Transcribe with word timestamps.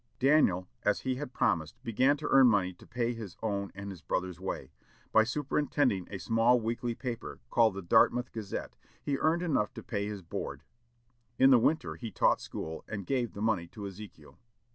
Daniel, 0.17 0.67
as 0.81 1.01
he 1.01 1.17
had 1.17 1.31
promised, 1.31 1.75
began 1.83 2.17
to 2.17 2.27
earn 2.29 2.47
money 2.47 2.73
to 2.73 2.87
pay 2.87 3.13
his 3.13 3.37
own 3.43 3.71
and 3.75 3.91
his 3.91 4.01
brother's 4.01 4.39
way. 4.39 4.71
By 5.11 5.23
superintending 5.23 6.07
a 6.09 6.17
small 6.17 6.59
weekly 6.59 6.95
paper, 6.95 7.39
called 7.51 7.75
the 7.75 7.83
Dartmouth 7.83 8.31
Gazette, 8.31 8.75
he 8.99 9.19
earned 9.19 9.43
enough 9.43 9.75
to 9.75 9.83
pay 9.83 10.07
his 10.07 10.23
board. 10.23 10.63
In 11.37 11.51
the 11.51 11.59
winter 11.59 11.97
he 11.97 12.09
taught 12.09 12.41
school, 12.41 12.83
and 12.87 13.05
gave 13.05 13.33
the 13.33 13.43
money 13.43 13.67
to 13.67 13.85
Ezekiel. 13.85 14.39